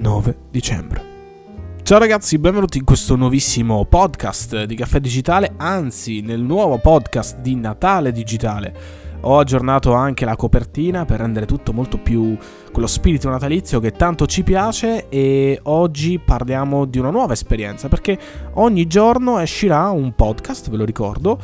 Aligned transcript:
9 0.00 0.36
dicembre. 0.50 1.08
Ciao 1.82 1.98
ragazzi, 1.98 2.38
benvenuti 2.38 2.78
in 2.78 2.84
questo 2.84 3.16
nuovissimo 3.16 3.84
podcast 3.84 4.64
di 4.64 4.74
Caffè 4.74 4.98
Digitale, 4.98 5.52
anzi 5.58 6.22
nel 6.22 6.40
nuovo 6.40 6.78
podcast 6.78 7.40
di 7.40 7.54
Natale 7.54 8.10
Digitale. 8.10 8.74
Ho 9.22 9.38
aggiornato 9.38 9.92
anche 9.92 10.24
la 10.24 10.36
copertina 10.36 11.04
per 11.04 11.20
rendere 11.20 11.44
tutto 11.44 11.74
molto 11.74 11.98
più 11.98 12.34
con 12.72 12.80
lo 12.80 12.86
spirito 12.86 13.28
natalizio 13.28 13.78
che 13.78 13.92
tanto 13.92 14.24
ci 14.24 14.42
piace 14.42 15.10
e 15.10 15.60
oggi 15.64 16.18
parliamo 16.18 16.86
di 16.86 16.98
una 16.98 17.10
nuova 17.10 17.34
esperienza 17.34 17.88
perché 17.88 18.18
ogni 18.54 18.86
giorno 18.86 19.38
uscirà 19.38 19.90
un 19.90 20.14
podcast, 20.14 20.70
ve 20.70 20.78
lo 20.78 20.86
ricordo, 20.86 21.38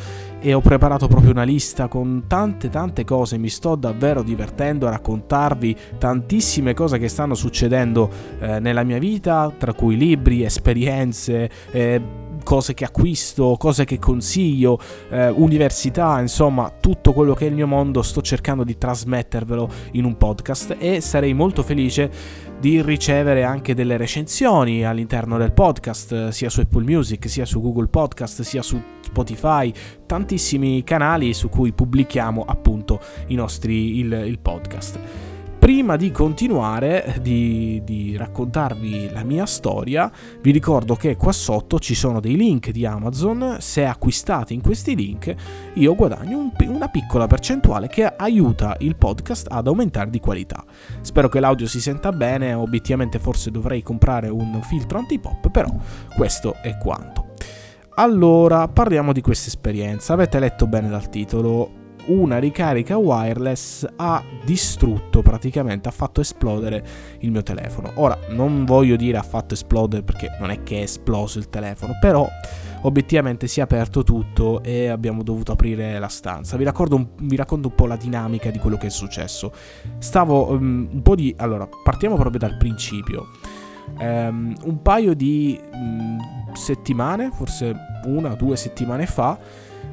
e 0.47 0.55
ho 0.55 0.61
preparato 0.61 1.09
proprio 1.09 1.33
una 1.33 1.43
lista 1.43 1.89
con 1.89 2.27
tante 2.29 2.69
tante 2.69 3.03
cose, 3.03 3.37
mi 3.37 3.49
sto 3.49 3.75
davvero 3.75 4.23
divertendo 4.23 4.87
a 4.87 4.91
raccontarvi 4.91 5.77
tantissime 5.99 6.73
cose 6.73 6.99
che 6.99 7.09
stanno 7.09 7.35
succedendo 7.35 8.09
eh, 8.39 8.61
nella 8.61 8.85
mia 8.85 9.01
vita, 9.01 9.53
tra 9.59 9.73
cui 9.73 9.97
libri, 9.97 10.45
esperienze, 10.45 11.51
eh, 11.73 12.01
cose 12.45 12.75
che 12.75 12.85
acquisto, 12.85 13.57
cose 13.59 13.85
che 13.85 13.99
consiglio, 13.99 14.79
eh, 15.11 15.31
università, 15.31 16.21
insomma 16.21 16.73
tutto 16.81 17.13
quello 17.13 17.35
che 17.35 17.47
è 17.47 17.49
il 17.49 17.55
mio 17.55 17.67
mondo 17.67 18.03
sto 18.03 18.23
cercando 18.23 18.63
di 18.63 18.79
trasmettervelo 18.79 19.69
in 19.93 20.05
un 20.05 20.17
podcast. 20.17 20.77
E 20.79 21.01
sarei 21.01 21.35
molto 21.35 21.65
felice 21.65 22.09
di 22.61 22.81
ricevere 22.83 23.43
anche 23.43 23.75
delle 23.75 23.97
recensioni 23.97 24.85
all'interno 24.85 25.39
del 25.39 25.51
podcast, 25.51 26.29
sia 26.29 26.51
su 26.51 26.61
Apple 26.61 26.85
Music, 26.85 27.29
sia 27.29 27.45
su 27.45 27.61
Google 27.61 27.89
Podcast, 27.89 28.43
sia 28.43 28.63
su 28.63 28.81
Spotify, 29.17 29.73
tantissimi 30.05 30.85
canali 30.85 31.33
su 31.33 31.49
cui 31.49 31.73
pubblichiamo 31.73 32.45
appunto 32.47 33.01
nostri, 33.29 33.99
il, 33.99 34.13
il 34.13 34.39
podcast 34.39 34.99
prima 35.59 35.97
di 35.97 36.13
continuare 36.13 37.17
di, 37.21 37.83
di, 37.83 38.17
raccontarvi 38.17 39.11
la 39.11 39.25
mia 39.25 39.47
storia, 39.47 40.13
vi 40.41 40.53
ricordo 40.53 40.95
che 40.95 41.17
qua 41.17 41.33
sotto 41.33 41.81
ci 41.81 41.97
sono 41.97 42.21
dei 42.21 42.37
link 42.37 42.71
di 42.71 42.87
Amazon. 42.87 43.57
Se 43.59 43.85
acquistate 43.85 44.55
in 44.55 44.61
questi 44.61 44.95
link, 44.95 45.35
io 45.73 45.97
guadagno 45.97 46.39
un, 46.39 46.53
una 46.69 46.87
piccola 46.87 47.27
percentuale 47.27 47.89
che 47.89 48.05
aiuta 48.05 48.77
il 48.79 48.95
podcast 48.95 49.49
ad 49.51 49.67
aumentare 49.67 50.11
di 50.11 50.21
qualità. 50.21 50.65
Spero 51.01 51.29
che 51.29 51.41
l'audio 51.41 51.67
si 51.67 51.81
senta 51.81 52.13
bene. 52.13 52.55
Obiettivamente, 52.55 53.19
forse 53.19 53.51
dovrei 53.51 53.83
comprare 53.83 54.29
un 54.29 54.61
filtro 54.63 54.99
anti-pop, 54.99 55.51
però 55.51 55.75
questo 56.15 56.55
è 56.63 56.79
quanto. 56.79 57.35
Allora, 57.99 58.69
parliamo 58.69 59.15
di 59.15 59.23
questa 59.23 59.49
esperienza. 59.49 60.13
Avete 60.13 60.39
letto 60.39 60.67
bene 60.67 60.91
dal 60.91 61.09
titolo 61.09 61.85
una 62.09 62.39
ricarica 62.39 62.99
wireless 62.99 63.87
ha 63.97 64.23
distrutto 64.45 65.23
praticamente, 65.23 65.89
ha 65.89 65.93
fatto 65.93 66.21
esplodere 66.21 66.85
il 67.21 67.31
mio 67.31 67.43
telefono. 67.43 67.93
Ora, 67.95 68.19
non 68.29 68.67
voglio 68.67 68.97
dire 68.97 69.17
ha 69.17 69.23
fatto 69.23 69.55
esplodere 69.55 70.03
perché 70.03 70.29
non 70.39 70.51
è 70.51 70.63
che 70.63 70.81
è 70.81 70.83
esploso 70.83 71.39
il 71.39 71.49
telefono, 71.49 71.97
però 71.99 72.29
obiettivamente 72.83 73.47
si 73.47 73.61
è 73.61 73.63
aperto 73.63 74.03
tutto 74.03 74.63
e 74.63 74.89
abbiamo 74.89 75.23
dovuto 75.23 75.53
aprire 75.53 75.99
la 75.99 76.09
stanza. 76.09 76.59
Vi, 76.59 76.71
un, 76.91 77.09
vi 77.23 77.37
racconto 77.37 77.69
un 77.69 77.75
po' 77.75 77.87
la 77.87 77.97
dinamica 77.97 78.51
di 78.51 78.59
quello 78.59 78.77
che 78.77 78.89
è 78.89 78.91
successo. 78.91 79.51
Stavo 79.97 80.51
um, 80.51 80.87
un 80.93 81.01
po' 81.03 81.15
di... 81.15 81.35
Allora, 81.39 81.67
partiamo 81.83 82.17
proprio 82.17 82.41
dal 82.41 82.59
principio. 82.59 83.29
Um, 83.99 84.55
un 84.65 84.83
paio 84.83 85.15
di 85.15 85.59
um, 85.73 86.06
settimane, 86.57 87.31
forse 87.33 87.75
una 88.05 88.33
o 88.33 88.35
due 88.37 88.57
settimane 88.57 89.07
fa, 89.07 89.39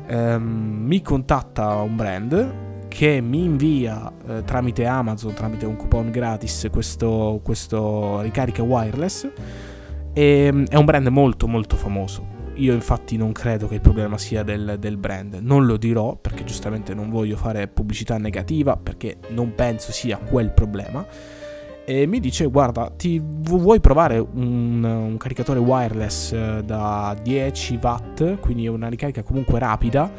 ehm, 0.08 0.44
mi 0.44 1.02
contatta 1.02 1.76
un 1.76 1.96
brand 1.96 2.72
che 2.88 3.22
mi 3.22 3.44
invia 3.44 4.12
eh, 4.28 4.44
tramite 4.44 4.86
Amazon, 4.86 5.34
tramite 5.34 5.66
un 5.66 5.76
coupon 5.76 6.12
gratis, 6.12 6.68
questo, 6.72 7.40
questo 7.44 8.22
ricarica 8.22 8.62
wireless. 8.62 9.30
E, 10.14 10.24
ehm, 10.24 10.68
è 10.68 10.76
un 10.76 10.86
brand 10.86 11.08
molto 11.08 11.48
molto 11.48 11.76
famoso. 11.76 12.42
Io 12.56 12.74
infatti 12.74 13.18
non 13.18 13.32
credo 13.32 13.68
che 13.68 13.76
il 13.76 13.82
problema 13.82 14.20
sia 14.20 14.44
del, 14.44 14.76
del, 14.80 14.98
brand, 14.98 15.40
non 15.42 15.66
lo 15.66 15.76
dirò 15.76 16.16
perché 16.16 16.44
giustamente 16.44 16.94
non 16.94 17.10
voglio 17.10 17.36
fare 17.36 17.68
pubblicità 17.68 18.20
negativa 18.20 18.78
perché 18.78 19.18
non 19.30 19.56
penso 19.56 19.92
sia 19.92 20.18
quel 20.18 20.52
problema 20.52 21.04
e 21.86 22.06
mi 22.06 22.20
dice 22.20 22.46
guarda 22.46 22.92
ti 22.96 23.22
vuoi 23.24 23.80
provare 23.80 24.18
un, 24.18 24.84
un 24.84 25.18
caricatore 25.18 25.60
wireless 25.60 26.32
eh, 26.32 26.62
da 26.64 27.16
10 27.22 27.80
watt 27.82 28.40
quindi 28.40 28.68
una 28.68 28.88
ricarica 28.88 29.22
comunque 29.24 29.60
rapida 29.60 30.10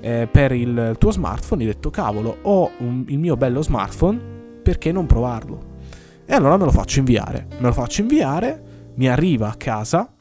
eh, 0.00 0.28
per 0.30 0.52
il 0.52 0.96
tuo 0.98 1.10
smartphone? 1.10 1.64
Ho 1.64 1.66
detto 1.66 1.90
cavolo 1.90 2.38
ho 2.42 2.70
un, 2.78 3.04
il 3.08 3.18
mio 3.18 3.36
bello 3.36 3.62
smartphone 3.62 4.18
perché 4.62 4.92
non 4.92 5.06
provarlo? 5.06 5.68
E 6.24 6.34
allora 6.34 6.56
me 6.56 6.64
lo 6.64 6.70
faccio 6.70 7.00
inviare. 7.00 7.46
Me 7.58 7.66
lo 7.66 7.72
faccio 7.72 8.00
inviare 8.00 8.68
mi 8.94 9.08
arriva 9.08 9.48
a 9.48 9.54
casa 9.54 10.12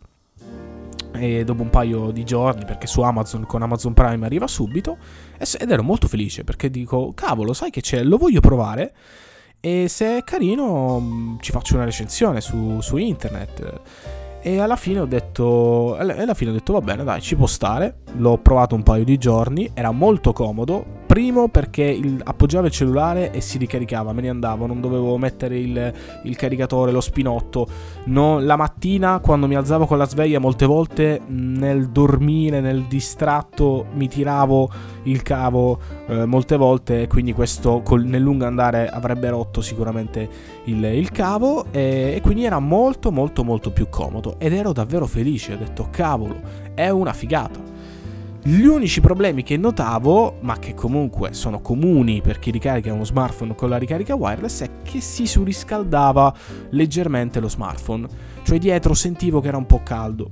e 1.11 1.43
dopo 1.43 1.63
un 1.63 1.69
paio 1.69 2.11
di 2.11 2.23
giorni 2.23 2.65
perché 2.65 2.87
su 2.87 3.01
Amazon 3.01 3.45
con 3.45 3.61
Amazon 3.61 3.93
Prime 3.93 4.25
arriva 4.25 4.47
subito 4.47 4.97
ed 5.37 5.71
ero 5.71 5.83
molto 5.83 6.07
felice 6.07 6.43
perché 6.43 6.69
dico 6.69 7.13
cavolo 7.13 7.53
sai 7.53 7.71
che 7.71 7.81
c'è? 7.81 8.03
Lo 8.03 8.17
voglio 8.17 8.39
provare 8.39 8.93
e 9.61 9.87
se 9.89 10.17
è 10.17 10.23
carino 10.23 10.99
mm, 10.99 11.37
ci 11.39 11.51
faccio 11.51 11.75
una 11.75 11.85
recensione 11.85 12.41
su, 12.41 12.79
su 12.81 12.97
internet. 12.97 13.81
E 14.41 14.59
alla 14.59 14.77
fine 14.77 15.01
ho 15.01 15.05
detto. 15.05 15.97
Alla 15.97 16.33
fine 16.33 16.51
ho 16.51 16.53
detto 16.53 16.73
va 16.73 16.81
bene, 16.81 17.03
dai, 17.03 17.21
ci 17.21 17.35
può 17.35 17.45
stare. 17.45 17.99
L'ho 18.15 18.37
provato 18.37 18.73
un 18.75 18.83
paio 18.83 19.03
di 19.03 19.17
giorni, 19.17 19.69
era 19.73 19.91
molto 19.91 20.31
comodo. 20.31 20.98
Primo 21.09 21.47
perché 21.47 21.81
il, 21.81 22.21
appoggiavo 22.23 22.67
il 22.67 22.71
cellulare 22.71 23.31
e 23.31 23.41
si 23.41 23.57
ricaricava, 23.57 24.13
me 24.13 24.21
ne 24.21 24.29
andavo, 24.29 24.67
non 24.67 24.79
dovevo 24.79 25.17
mettere 25.17 25.57
il, 25.57 25.93
il 26.25 26.35
caricatore, 26.35 26.91
lo 26.91 27.01
spinotto. 27.01 27.67
No, 28.05 28.37
la 28.37 28.55
mattina 28.55 29.17
quando 29.17 29.47
mi 29.47 29.55
alzavo 29.55 29.87
con 29.87 29.97
la 29.97 30.05
sveglia 30.05 30.37
molte 30.37 30.67
volte 30.67 31.19
nel 31.25 31.89
dormire, 31.89 32.61
nel 32.61 32.83
distratto 32.83 33.87
mi 33.95 34.07
tiravo 34.07 34.69
il 35.05 35.23
cavo 35.23 35.79
eh, 36.05 36.25
molte 36.25 36.57
volte 36.57 37.01
e 37.01 37.07
quindi 37.07 37.33
questo 37.33 37.81
col, 37.83 38.03
nel 38.03 38.21
lungo 38.21 38.45
andare 38.45 38.87
avrebbe 38.87 39.31
rotto 39.31 39.61
sicuramente 39.61 40.29
il, 40.65 40.83
il 40.83 41.09
cavo 41.09 41.65
e, 41.71 42.13
e 42.17 42.21
quindi 42.21 42.43
era 42.43 42.59
molto 42.59 43.11
molto 43.11 43.43
molto 43.43 43.71
più 43.71 43.89
comodo 43.89 44.35
ed 44.37 44.53
ero 44.53 44.73
davvero 44.73 45.07
felice, 45.07 45.53
ho 45.53 45.57
detto 45.57 45.87
cavolo, 45.89 46.39
è 46.75 46.89
una 46.89 47.13
figata. 47.13 47.68
Gli 48.41 48.63
unici 48.63 49.01
problemi 49.01 49.43
che 49.43 49.57
notavo, 49.57 50.37
ma 50.39 50.57
che 50.59 50.73
comunque 50.73 51.33
sono 51.33 51.59
comuni 51.59 52.21
per 52.21 52.39
chi 52.39 52.51
ricarica 52.51 52.93
uno 52.93 53.03
smartphone 53.03 53.53
con 53.53 53.67
la 53.67 53.77
ricarica 53.77 54.15
wireless, 54.15 54.63
è 54.63 54.69
che 54.81 55.01
si 55.01 55.27
surriscaldava 55.27 56.33
leggermente 56.69 57.41
lo 57.41 57.49
smartphone. 57.49 58.07
Cioè 58.43 58.57
dietro 58.57 58.93
sentivo 58.93 59.41
che 59.41 59.49
era 59.49 59.57
un 59.57 59.65
po' 59.65 59.83
caldo. 59.83 60.29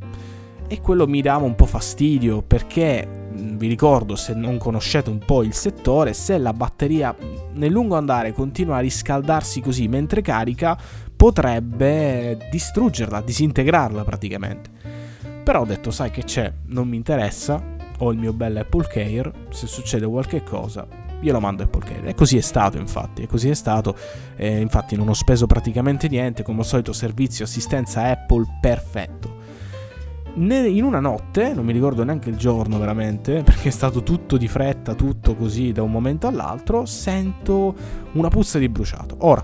E 0.70 0.80
quello 0.80 1.06
mi 1.06 1.22
dava 1.22 1.46
un 1.46 1.56
po' 1.56 1.66
fastidio 1.66 2.42
perché, 2.42 3.06
mm, 3.06 3.58
vi 3.58 3.68
ricordo, 3.68 4.16
se 4.16 4.34
non 4.34 4.58
conoscete 4.58 5.10
un 5.10 5.20
po' 5.20 5.44
il 5.44 5.54
settore, 5.54 6.14
se 6.14 6.38
la 6.38 6.54
batteria 6.54 7.14
nel 7.54 7.72
lungo 7.72 7.98
andare 7.98 8.32
continua 8.32 8.78
a 8.78 8.82
riscaldarsi 8.82 9.60
così 9.60 9.90
mentre 9.90 10.22
carica, 10.22 10.80
potrebbe 11.14 12.38
distruggerla, 12.50 13.22
disintegrarla 13.22 14.04
praticamente. 14.06 14.70
Però 15.44 15.62
ho 15.62 15.66
detto, 15.66 15.92
sai 15.92 16.10
che 16.10 16.24
c'è, 16.24 16.52
non 16.68 16.88
mi 16.88 16.96
interessa, 16.96 17.76
ho 17.98 18.12
il 18.12 18.18
mio 18.18 18.34
bel 18.34 18.58
Apple 18.58 18.88
Care, 18.88 19.32
se 19.50 19.68
succede 19.68 20.06
qualche 20.06 20.44
cosa 20.44 21.06
glielo 21.20 21.40
mando 21.40 21.64
Apple 21.64 21.82
Care. 21.82 22.10
E 22.10 22.16
così 22.16 22.38
è 22.38 22.42
stato 22.42 22.78
infatti, 22.78 23.24
e 23.24 23.28
così 23.28 23.50
è 23.50 23.54
stato, 23.54 23.96
e 24.36 24.60
infatti 24.60 24.96
non 24.96 25.10
ho 25.10 25.14
speso 25.14 25.48
praticamente 25.48 26.08
niente, 26.08 26.44
come 26.44 26.60
al 26.60 26.66
solito 26.66 26.94
servizio 26.94 27.46
assistenza 27.46 28.04
Apple 28.04 28.46
perfetto. 28.62 29.36
In 30.36 30.84
una 30.84 31.00
notte, 31.00 31.52
non 31.54 31.66
mi 31.66 31.74
ricordo 31.74 32.04
neanche 32.04 32.30
il 32.30 32.38
giorno 32.38 32.78
veramente, 32.78 33.42
perché 33.44 33.70
è 33.70 33.72
stato 33.72 34.04
tutto 34.04 34.38
di 34.38 34.48
fretta, 34.48 34.94
tutto 34.94 35.36
così 35.36 35.72
da 35.72 35.82
un 35.82 35.92
momento 35.92 36.28
all'altro, 36.28 36.86
sento 36.86 37.76
una 38.14 38.30
puzza 38.30 38.60
di 38.60 38.70
bruciato. 38.70 39.18
Ora, 39.22 39.44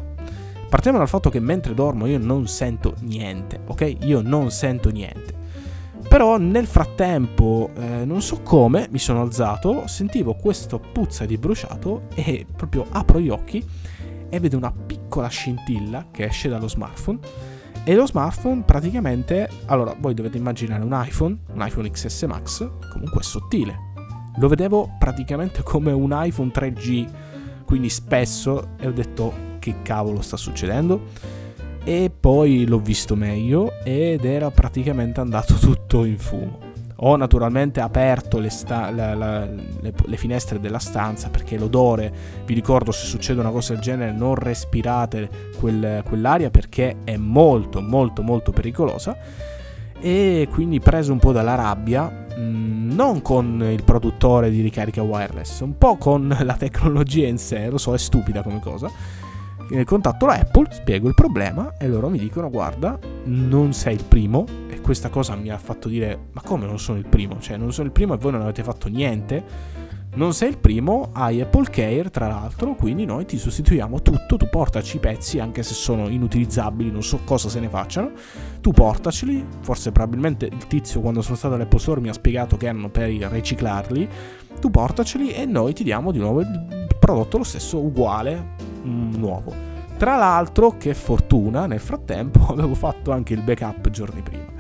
partiamo 0.69 1.00
dal 1.00 1.08
fatto 1.08 1.31
che 1.31 1.40
mentre 1.40 1.74
dormo 1.74 2.06
io 2.06 2.19
non 2.19 2.48
sento 2.48 2.94
niente, 3.01 3.62
ok? 3.66 3.98
Io 4.01 4.22
non 4.22 4.51
sento 4.51 4.92
niente. 4.92 5.42
Però 6.07 6.38
nel 6.38 6.66
frattempo, 6.66 7.69
eh, 7.75 8.06
non 8.06 8.22
so 8.22 8.42
come, 8.42 8.88
mi 8.92 9.00
sono 9.00 9.22
alzato, 9.22 9.88
sentivo 9.88 10.36
questo 10.36 10.80
puzza 10.80 11.25
di 11.25 11.38
bruciato 11.38 12.07
e 12.13 12.45
proprio 12.56 12.86
apro 12.90 13.19
gli 13.19 13.30
occhi 13.30 13.63
e 14.30 14.40
vedo 14.40 14.57
una 14.57 14.72
piccola 14.72 15.28
scintilla 15.28 16.07
che 16.12 16.25
esce 16.25 16.50
dallo 16.50 16.68
smartphone. 16.68 17.19
E 17.84 17.95
lo 17.95 18.07
smartphone 18.07 18.63
praticamente, 18.63 19.50
allora 19.66 19.95
voi 20.00 20.13
dovete 20.13 20.38
immaginare 20.38 20.84
un 20.84 21.04
iPhone, 21.06 21.38
un 21.54 21.66
iPhone 21.66 21.90
XS 21.90 22.24
Max, 22.24 22.69
comunque 22.92 23.22
sottile. 23.22 23.92
Lo 24.38 24.48
vedevo 24.48 24.95
praticamente 24.98 25.62
come 25.62 25.92
un 25.92 26.12
iPhone 26.13 26.50
3G, 26.50 27.07
quindi 27.66 27.90
spesso 27.90 28.69
e 28.78 28.88
ho 28.88 28.92
detto 28.92 29.51
che 29.60 29.81
cavolo 29.84 30.22
sta 30.22 30.38
succedendo? 30.38 31.10
E 31.83 32.12
poi 32.18 32.65
l'ho 32.65 32.80
visto 32.80 33.15
meglio 33.15 33.74
ed 33.83 34.24
era 34.24 34.50
praticamente 34.51 35.19
andato 35.19 35.56
tutto 35.59 36.06
in 36.06 36.18
fumo. 36.18 36.71
Ho 36.97 37.18
naturalmente 37.18 37.81
aperto 37.81 38.39
le, 38.39 38.50
sta- 38.50 38.89
la, 38.89 39.13
la, 39.13 39.45
le, 39.45 39.94
le, 40.06 40.18
finestre 40.18 40.62
della 40.62 40.80
stanza 40.80 41.30
perché 41.30 41.57
l'odore, 41.57 42.13
vi 42.45 42.53
ricordo 42.53 42.94
se 42.94 43.06
succede 43.06 43.41
una 43.41 43.50
cosa 43.50 43.74
del 43.74 43.81
genere 43.81 44.13
non 44.13 44.35
respirate 44.35 45.30
quel, 45.59 46.01
quell'aria 46.06 46.50
perché 46.50 46.97
è 47.03 47.18
molto 47.18 47.81
molto 47.81 48.21
molto 48.21 48.51
pericolosa 48.51 49.18
e 50.00 50.47
quindi 50.50 50.80
preso 50.80 51.12
un 51.12 51.19
po' 51.19 51.33
dalla 51.33 51.56
rabbia, 51.56 52.03
mh, 52.03 52.41
mm, 52.41 52.91
non 52.91 53.21
con 53.21 53.68
il 53.69 53.83
produttore 53.83 54.50
di 54.50 54.62
ricarica 54.62 55.01
wireless, 55.01 55.59
un 55.59 55.77
po' 55.77 55.97
con 55.97 56.33
la 56.41 56.56
tecnologia 56.56 57.27
in 57.27 57.38
sé, 57.38 57.69
lo 57.69 57.77
so 57.77 57.94
è 57.94 57.97
stupida 57.97 58.44
come 58.44 58.62
cosa 58.62 58.89
contatto 59.86 60.25
la 60.25 60.33
Apple, 60.33 60.68
spiego 60.71 61.07
il 61.07 61.13
problema 61.13 61.74
e 61.77 61.88
loro 61.88 62.10
mi 62.10 62.18
dicono 62.18 62.50
guarda, 62.50 62.98
non 63.25 63.74
sei 63.74 63.95
il 63.95 64.04
primo 64.04 64.45
e 64.69 64.81
questa 64.81 65.10
cosa 65.10 65.36
mi 65.36 65.50
ha 65.50 65.57
fatto 65.57 65.88
dire 65.88 66.27
ma 66.31 66.42
come 66.42 66.65
non 66.65 66.80
sono 66.80 66.98
il 66.98 67.06
primo? 67.07 67.39
Cioè 67.39 67.57
non 67.57 67.71
sono 67.71 67.88
il 67.88 67.94
primo 67.94 68.13
e 68.13 68.18
voi 68.18 68.31
non 68.31 68.42
avete 68.42 68.63
fatto 68.63 68.88
niente? 68.89 69.44
Non 70.15 70.36
sei 70.36 70.50
il 70.50 70.60
primo, 70.60 71.10
hai 71.13 71.42
Apple 71.42 71.71
Care 71.71 72.12
tra 72.12 72.27
l'altro, 72.27 72.75
quindi 72.75 73.04
noi 73.04 73.25
ti 73.25 73.39
sostituiamo 73.39 74.04
tutto, 74.04 74.38
tu 74.38 74.48
portaci 74.48 74.98
i 74.98 75.00
pezzi 75.00 75.39
anche 75.39 75.63
se 75.63 75.74
sono 75.74 76.07
inutilizzabili, 76.07 76.92
non 76.92 77.01
so 77.01 77.21
cosa 77.25 77.50
se 77.50 77.60
ne 77.60 77.68
facciano, 77.68 78.12
tu 78.62 78.69
portaceli, 78.69 79.44
forse 79.62 79.92
probabilmente 79.92 80.45
il 80.45 80.68
tizio 80.68 81.01
quando 81.01 81.24
sono 81.24 81.36
stato 81.36 81.56
all'Apple 81.56 81.80
Store 81.80 82.00
mi 82.00 82.10
ha 82.10 82.13
spiegato 82.13 82.57
che 82.57 82.68
erano 82.68 82.89
per 82.89 83.10
riciclarli, 83.10 84.07
tu 84.60 84.69
portaceli 84.69 85.31
e 85.31 85.45
noi 85.45 85.74
ti 85.74 85.83
diamo 85.83 86.12
di 86.12 86.19
nuovo 86.19 86.42
il 86.42 86.88
prodotto 87.00 87.39
lo 87.39 87.44
stesso 87.44 87.80
uguale 87.80 88.51
nuovo. 88.83 89.71
Tra 89.98 90.16
l'altro, 90.16 90.77
che 90.77 90.94
fortuna, 90.94 91.66
nel 91.66 91.80
frattempo 91.80 92.45
avevo 92.54 92.75
fatto 92.75 93.12
anche 93.12 93.33
il 93.33 93.42
backup 93.42 93.89
giorni 93.89 94.21
prima 94.21 94.51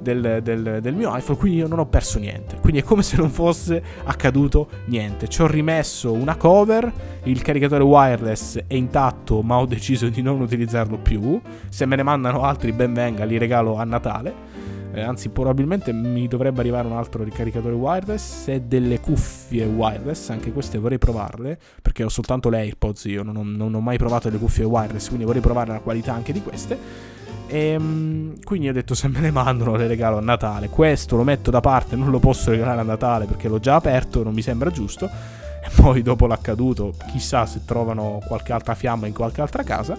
del, 0.00 0.40
del, 0.42 0.78
del, 0.80 0.94
mio 0.94 1.14
iPhone, 1.16 1.38
quindi 1.38 1.58
io 1.58 1.68
non 1.68 1.78
ho 1.78 1.86
perso 1.86 2.18
niente. 2.18 2.56
Quindi 2.60 2.80
è 2.80 2.82
come 2.82 3.02
se 3.02 3.16
non 3.16 3.30
fosse 3.30 3.82
accaduto 4.04 4.68
niente. 4.86 5.28
Ci 5.28 5.42
ho 5.42 5.46
rimesso 5.46 6.12
una 6.12 6.36
cover, 6.36 6.92
il 7.24 7.42
caricatore 7.42 7.82
wireless 7.82 8.58
è 8.66 8.74
intatto, 8.74 9.42
ma 9.42 9.58
ho 9.58 9.66
deciso 9.66 10.08
di 10.08 10.22
non 10.22 10.40
utilizzarlo 10.40 10.98
più. 10.98 11.40
Se 11.68 11.86
me 11.86 11.96
ne 11.96 12.02
mandano 12.02 12.42
altri, 12.42 12.72
ben 12.72 12.92
venga, 12.92 13.24
li 13.24 13.38
regalo 13.38 13.76
a 13.76 13.84
Natale 13.84 14.68
eh, 14.98 15.02
anzi 15.02 15.28
probabilmente 15.28 15.92
mi 15.92 16.26
dovrebbe 16.26 16.60
arrivare 16.60 16.86
un 16.86 16.94
altro 16.94 17.22
ricaricatore 17.22 17.74
wireless 17.74 18.48
e 18.48 18.62
delle 18.62 19.00
cuffie 19.00 19.64
wireless, 19.64 20.30
anche 20.30 20.50
queste 20.50 20.78
vorrei 20.78 20.98
provarle, 20.98 21.58
perché 21.80 22.04
ho 22.04 22.08
soltanto 22.08 22.48
le 22.48 22.58
AirPods, 22.58 23.04
io 23.04 23.22
non 23.22 23.36
ho, 23.36 23.42
non 23.44 23.74
ho 23.74 23.80
mai 23.80 23.98
provato 23.98 24.28
le 24.28 24.38
cuffie 24.38 24.64
wireless, 24.64 25.06
quindi 25.06 25.24
vorrei 25.24 25.42
provare 25.42 25.72
la 25.72 25.80
qualità 25.80 26.14
anche 26.14 26.32
di 26.32 26.42
queste. 26.42 27.16
E, 27.48 27.58
ehm, 27.58 28.44
quindi 28.44 28.68
ho 28.68 28.72
detto 28.72 28.94
se 28.94 29.08
me 29.08 29.20
le 29.20 29.30
mandano 29.30 29.74
le 29.74 29.86
regalo 29.86 30.18
a 30.18 30.20
Natale. 30.20 30.68
Questo 30.68 31.16
lo 31.16 31.24
metto 31.24 31.50
da 31.50 31.60
parte, 31.60 31.96
non 31.96 32.10
lo 32.10 32.18
posso 32.18 32.50
regalare 32.50 32.80
a 32.80 32.84
Natale 32.84 33.24
perché 33.24 33.48
l'ho 33.48 33.58
già 33.58 33.74
aperto, 33.74 34.22
non 34.22 34.34
mi 34.34 34.42
sembra 34.42 34.70
giusto. 34.70 35.10
E 35.60 35.70
poi 35.74 36.02
dopo 36.02 36.28
l'accaduto, 36.28 36.94
chissà 37.10 37.44
se 37.44 37.62
trovano 37.64 38.22
qualche 38.26 38.52
altra 38.52 38.76
fiamma 38.76 39.08
in 39.08 39.12
qualche 39.12 39.40
altra 39.40 39.64
casa. 39.64 39.98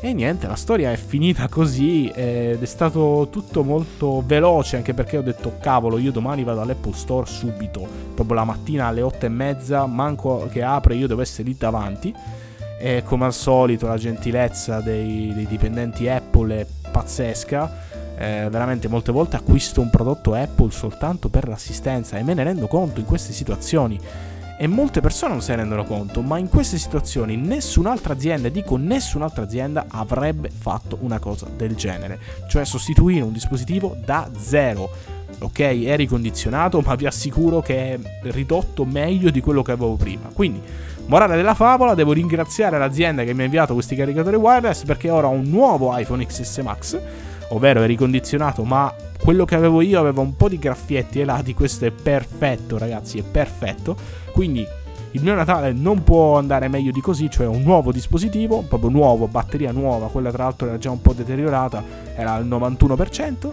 E 0.00 0.12
niente, 0.12 0.48
la 0.48 0.56
storia 0.56 0.90
è 0.90 0.96
finita 0.96 1.48
così 1.48 2.08
ed 2.08 2.60
è 2.60 2.66
stato 2.66 3.28
tutto 3.30 3.62
molto 3.62 4.22
veloce 4.26 4.76
anche 4.76 4.94
perché 4.94 5.18
ho 5.18 5.22
detto 5.22 5.54
cavolo 5.60 5.98
io 5.98 6.12
domani 6.12 6.44
vado 6.44 6.60
all'Apple 6.60 6.92
Store 6.92 7.26
subito, 7.26 7.86
proprio 8.14 8.36
la 8.36 8.44
mattina 8.44 8.86
alle 8.86 9.02
8 9.02 9.26
e 9.26 9.28
mezza, 9.28 9.86
manco 9.86 10.48
che 10.50 10.62
apre 10.62 10.94
io 10.94 11.06
devo 11.06 11.22
essere 11.22 11.48
lì 11.48 11.56
davanti 11.56 12.14
e 12.80 13.02
come 13.04 13.24
al 13.24 13.34
solito 13.34 13.88
la 13.88 13.96
gentilezza 13.96 14.80
dei, 14.80 15.32
dei 15.34 15.46
dipendenti 15.48 16.08
Apple 16.08 16.60
è 16.60 16.66
pazzesca. 16.88 17.86
Eh, 18.18 18.48
veramente 18.50 18.88
molte 18.88 19.12
volte 19.12 19.36
acquisto 19.36 19.80
un 19.80 19.90
prodotto 19.90 20.34
Apple 20.34 20.72
soltanto 20.72 21.28
per 21.28 21.46
l'assistenza 21.46 22.18
e 22.18 22.24
me 22.24 22.34
ne 22.34 22.42
rendo 22.42 22.66
conto 22.66 22.98
in 22.98 23.06
queste 23.06 23.32
situazioni 23.32 23.96
e 24.60 24.66
molte 24.66 25.00
persone 25.00 25.34
non 25.34 25.40
se 25.40 25.52
ne 25.52 25.60
rendono 25.60 25.84
conto, 25.84 26.20
ma 26.20 26.36
in 26.36 26.48
queste 26.48 26.78
situazioni 26.78 27.36
nessun'altra 27.36 28.12
azienda, 28.12 28.48
dico 28.48 28.76
nessun'altra 28.76 29.44
azienda, 29.44 29.86
avrebbe 29.88 30.50
fatto 30.50 30.98
una 31.02 31.20
cosa 31.20 31.46
del 31.56 31.76
genere, 31.76 32.18
cioè 32.48 32.64
sostituire 32.64 33.22
un 33.22 33.32
dispositivo 33.32 33.96
da 34.04 34.28
zero. 34.36 34.90
Ok, 35.38 35.60
è 35.60 35.94
ricondizionato, 35.94 36.80
ma 36.84 36.96
vi 36.96 37.06
assicuro 37.06 37.60
che 37.60 37.94
è 37.94 37.98
ridotto 38.32 38.84
meglio 38.84 39.30
di 39.30 39.40
quello 39.40 39.62
che 39.62 39.70
avevo 39.70 39.94
prima. 39.94 40.28
Quindi, 40.32 40.60
morale 41.08 41.36
della 41.36 41.54
favola, 41.54 41.94
devo 41.94 42.12
ringraziare 42.12 42.78
l'azienda 42.78 43.24
che 43.24 43.34
mi 43.34 43.42
ha 43.42 43.44
inviato 43.44 43.74
questi 43.74 43.96
caricatori 43.96 44.36
wireless 44.36 44.84
perché 44.84 45.10
ora 45.10 45.26
ho 45.26 45.32
un 45.32 45.48
nuovo 45.48 45.96
iPhone 45.96 46.24
XS 46.24 46.58
Max, 46.58 47.00
ovvero 47.48 47.82
è 47.82 47.86
ricondizionato, 47.86 48.62
ma 48.64 48.94
quello 49.18 49.44
che 49.44 49.54
avevo 49.54 49.80
io 49.80 49.98
aveva 49.98 50.20
un 50.20 50.36
po' 50.36 50.48
di 50.48 50.58
graffietti 50.58 51.18
ai 51.20 51.24
lati, 51.24 51.54
questo 51.54 51.86
è 51.86 51.90
perfetto 51.90 52.78
ragazzi, 52.78 53.18
è 53.18 53.22
perfetto. 53.22 53.96
Quindi 54.32 54.66
il 55.12 55.22
mio 55.22 55.34
Natale 55.34 55.72
non 55.72 56.04
può 56.04 56.36
andare 56.36 56.68
meglio 56.68 56.92
di 56.92 57.00
così, 57.00 57.30
cioè 57.30 57.46
un 57.46 57.62
nuovo 57.62 57.90
dispositivo, 57.90 58.62
proprio 58.68 58.90
nuovo, 58.90 59.26
batteria 59.26 59.72
nuova, 59.72 60.08
quella 60.08 60.30
tra 60.30 60.44
l'altro 60.44 60.68
era 60.68 60.78
già 60.78 60.90
un 60.90 61.00
po' 61.00 61.14
deteriorata, 61.14 61.82
era 62.14 62.32
al 62.34 62.46
91%. 62.46 63.50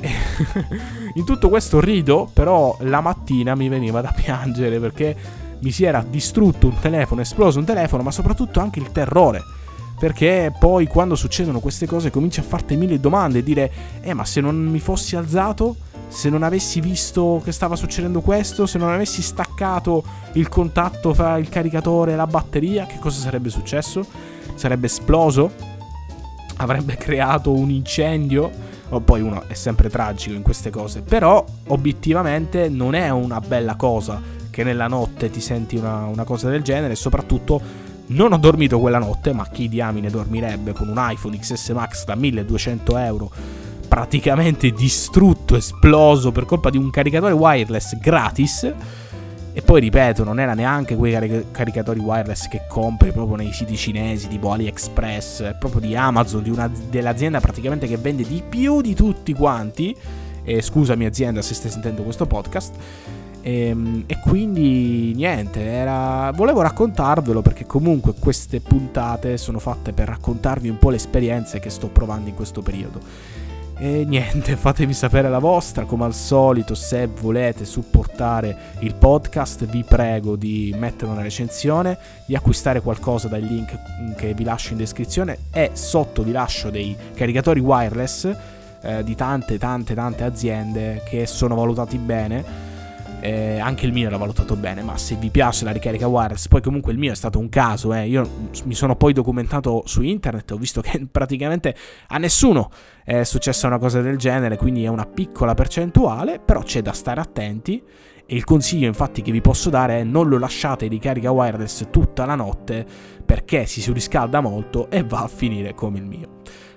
E 0.00 0.08
in 1.14 1.24
tutto 1.24 1.48
questo 1.50 1.80
rido, 1.80 2.28
però 2.32 2.76
la 2.80 3.00
mattina 3.00 3.54
mi 3.54 3.68
veniva 3.68 4.00
da 4.00 4.12
piangere 4.14 4.78
perché 4.78 5.44
mi 5.60 5.70
si 5.70 5.84
era 5.84 6.04
distrutto 6.08 6.66
un 6.66 6.78
telefono, 6.80 7.20
esploso 7.20 7.58
un 7.58 7.64
telefono, 7.64 8.02
ma 8.02 8.10
soprattutto 8.10 8.60
anche 8.60 8.78
il 8.78 8.92
terrore. 8.92 9.42
Perché 9.98 10.52
poi 10.58 10.86
quando 10.86 11.14
succedono 11.14 11.60
queste 11.60 11.86
cose 11.86 12.10
cominci 12.10 12.40
a 12.40 12.42
farti 12.42 12.76
mille 12.76 13.00
domande 13.00 13.38
e 13.38 13.42
dire 13.42 13.72
eh 14.02 14.12
ma 14.12 14.26
se 14.26 14.42
non 14.42 14.54
mi 14.54 14.78
fossi 14.78 15.16
alzato 15.16 15.76
se 16.08 16.28
non 16.28 16.42
avessi 16.42 16.80
visto 16.80 17.40
che 17.42 17.50
stava 17.50 17.76
succedendo 17.76 18.20
questo 18.20 18.66
se 18.66 18.76
non 18.76 18.90
avessi 18.92 19.22
staccato 19.22 20.04
il 20.34 20.48
contatto 20.48 21.14
fra 21.14 21.38
il 21.38 21.48
caricatore 21.48 22.12
e 22.12 22.16
la 22.16 22.26
batteria 22.26 22.84
che 22.84 22.98
cosa 22.98 23.20
sarebbe 23.20 23.48
successo? 23.48 24.04
Sarebbe 24.54 24.86
esploso? 24.86 25.50
Avrebbe 26.58 26.96
creato 26.96 27.52
un 27.52 27.70
incendio? 27.70 28.50
O 28.90 29.00
poi 29.00 29.20
uno 29.22 29.44
è 29.48 29.54
sempre 29.54 29.88
tragico 29.88 30.34
in 30.36 30.42
queste 30.42 30.70
cose. 30.70 31.00
Però 31.00 31.44
obiettivamente 31.68 32.68
non 32.68 32.94
è 32.94 33.10
una 33.10 33.40
bella 33.40 33.74
cosa 33.74 34.22
che 34.56 34.64
nella 34.64 34.86
notte 34.86 35.28
ti 35.28 35.42
senti 35.42 35.76
una, 35.76 36.06
una 36.06 36.24
cosa 36.24 36.48
del 36.48 36.62
genere 36.62 36.94
e 36.94 36.96
soprattutto 36.96 37.60
non 38.06 38.32
ho 38.32 38.38
dormito 38.38 38.80
quella 38.80 38.96
notte, 38.96 39.34
ma 39.34 39.46
chi 39.50 39.68
diamine 39.68 40.08
dormirebbe 40.08 40.72
con 40.72 40.88
un 40.88 40.96
iPhone 40.98 41.36
XS 41.36 41.68
Max 41.70 42.06
da 42.06 42.14
1200 42.14 42.96
euro 42.96 43.30
praticamente 43.86 44.70
distrutto, 44.70 45.56
esploso 45.56 46.32
per 46.32 46.46
colpa 46.46 46.70
di 46.70 46.78
un 46.78 46.88
caricatore 46.88 47.34
wireless 47.34 47.98
gratis. 47.98 48.72
E 49.52 49.60
poi 49.60 49.80
ripeto, 49.82 50.24
non 50.24 50.40
era 50.40 50.54
neanche 50.54 50.96
quei 50.96 51.12
caric- 51.12 51.50
caricatori 51.50 52.00
wireless 52.00 52.48
che 52.48 52.62
compri 52.66 53.12
proprio 53.12 53.36
nei 53.36 53.52
siti 53.52 53.76
cinesi 53.76 54.26
tipo 54.26 54.52
AliExpress, 54.52 55.56
proprio 55.58 55.82
di 55.82 55.94
Amazon, 55.94 56.42
di 56.42 56.48
una, 56.48 56.70
dell'azienda 56.88 57.40
praticamente 57.40 57.86
che 57.86 57.98
vende 57.98 58.22
di 58.22 58.42
più 58.48 58.80
di 58.80 58.94
tutti 58.94 59.34
quanti. 59.34 59.94
E 60.42 60.62
scusami 60.62 61.04
azienda 61.04 61.42
se 61.42 61.52
stai 61.52 61.70
sentendo 61.70 62.02
questo 62.04 62.24
podcast. 62.24 62.74
E, 63.46 63.68
ehm, 63.68 64.02
e, 64.06 64.18
quindi 64.18 65.12
niente, 65.14 65.62
era... 65.62 66.32
volevo 66.34 66.62
raccontarvelo 66.62 67.42
perché 67.42 67.64
comunque 67.64 68.14
queste 68.18 68.60
puntate 68.60 69.36
sono 69.36 69.60
fatte 69.60 69.92
per 69.92 70.08
raccontarvi 70.08 70.68
un 70.68 70.78
po' 70.78 70.90
le 70.90 70.96
esperienze 70.96 71.60
che 71.60 71.70
sto 71.70 71.86
provando 71.86 72.28
in 72.28 72.34
questo 72.34 72.60
periodo. 72.60 73.00
E 73.78 74.04
niente, 74.04 74.56
fatemi 74.58 74.94
sapere 74.94 75.28
la 75.28 75.38
vostra, 75.38 75.84
come 75.84 76.04
al 76.04 76.14
solito, 76.14 76.74
se 76.74 77.06
volete 77.06 77.64
supportare 77.64 78.56
il 78.80 78.94
podcast 78.94 79.64
vi 79.66 79.84
prego 79.84 80.34
di 80.34 80.74
mettere 80.76 81.12
una 81.12 81.22
recensione, 81.22 81.96
di 82.26 82.34
acquistare 82.34 82.80
qualcosa 82.80 83.28
dai 83.28 83.46
link 83.46 83.78
che 84.16 84.34
vi 84.34 84.42
lascio 84.42 84.72
in 84.72 84.78
descrizione 84.78 85.38
e 85.52 85.70
sotto 85.74 86.24
vi 86.24 86.32
lascio 86.32 86.70
dei 86.70 86.96
caricatori 87.14 87.60
wireless 87.60 88.36
eh, 88.80 89.04
di 89.04 89.14
tante 89.14 89.56
tante 89.58 89.94
tante 89.94 90.24
aziende 90.24 91.02
che 91.04 91.26
sono 91.26 91.54
valutati 91.54 91.96
bene 91.98 92.74
eh, 93.26 93.58
anche 93.58 93.86
il 93.86 93.92
mio 93.92 94.06
era 94.06 94.16
valutato 94.16 94.54
bene, 94.54 94.82
ma 94.82 94.96
se 94.96 95.16
vi 95.16 95.30
piace 95.30 95.64
la 95.64 95.72
ricarica 95.72 96.06
wireless, 96.06 96.46
poi 96.46 96.62
comunque 96.62 96.92
il 96.92 96.98
mio 96.98 97.10
è 97.10 97.16
stato 97.16 97.38
un 97.40 97.48
caso, 97.48 97.92
eh. 97.92 98.06
io 98.06 98.48
mi 98.64 98.74
sono 98.74 98.94
poi 98.94 99.12
documentato 99.12 99.82
su 99.86 100.02
internet, 100.02 100.52
ho 100.52 100.56
visto 100.56 100.80
che 100.80 101.06
praticamente 101.10 101.74
a 102.08 102.18
nessuno 102.18 102.70
è 103.04 103.24
successa 103.24 103.66
una 103.66 103.78
cosa 103.78 104.00
del 104.00 104.16
genere, 104.16 104.56
quindi 104.56 104.84
è 104.84 104.88
una 104.88 105.06
piccola 105.06 105.54
percentuale, 105.54 106.38
però 106.38 106.62
c'è 106.62 106.82
da 106.82 106.92
stare 106.92 107.20
attenti 107.20 107.82
e 108.28 108.34
il 108.34 108.44
consiglio 108.44 108.86
infatti 108.86 109.22
che 109.22 109.32
vi 109.32 109.40
posso 109.40 109.70
dare 109.70 110.00
è 110.00 110.04
non 110.04 110.28
lo 110.28 110.38
lasciate 110.38 110.84
in 110.84 110.90
ricarica 110.90 111.30
wireless 111.30 111.86
tutta 111.90 112.26
la 112.26 112.34
notte 112.34 112.84
perché 113.24 113.66
si 113.66 113.80
surriscalda 113.80 114.40
molto 114.40 114.90
e 114.90 115.02
va 115.02 115.22
a 115.22 115.28
finire 115.28 115.74
come 115.74 115.98
il 115.98 116.04
mio. 116.04 116.28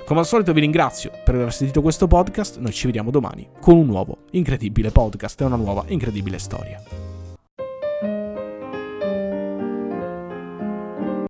Come 0.09 0.21
al 0.21 0.25
solito 0.25 0.53
vi 0.53 0.61
ringrazio 0.61 1.11
per 1.23 1.35
aver 1.35 1.53
sentito 1.53 1.83
questo 1.83 2.07
podcast, 2.07 2.57
noi 2.57 2.71
ci 2.71 2.87
vediamo 2.87 3.11
domani 3.11 3.47
con 3.61 3.77
un 3.77 3.85
nuovo 3.85 4.23
incredibile 4.31 4.89
podcast 4.89 5.39
e 5.39 5.45
una 5.45 5.55
nuova 5.55 5.83
incredibile 5.85 6.39
storia. 6.39 6.81